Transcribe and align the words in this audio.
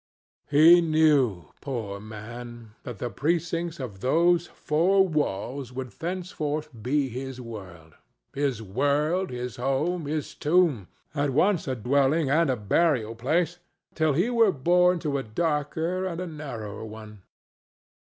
He 0.49 0.81
knew, 0.81 1.51
poor 1.61 1.99
man! 1.99 2.71
that 2.81 2.97
the 2.97 3.11
precincts 3.11 3.79
of 3.79 3.99
those 3.99 4.47
four 4.47 5.07
walls 5.07 5.71
would 5.71 5.91
thenceforth 5.91 6.69
be 6.81 7.07
his 7.09 7.39
world—his 7.39 8.63
world, 8.63 9.29
his 9.29 9.57
home, 9.57 10.07
his 10.07 10.33
tomb, 10.33 10.87
at 11.13 11.29
once 11.29 11.67
a 11.67 11.75
dwelling 11.75 12.31
and 12.31 12.49
a 12.49 12.55
burial 12.57 13.13
place—till 13.13 14.13
he 14.13 14.31
were 14.31 14.51
borne 14.51 14.97
to 14.97 15.19
a 15.19 15.23
darker 15.23 16.05
and 16.07 16.19
a 16.19 16.25
narrower 16.25 16.83
one. 16.83 17.21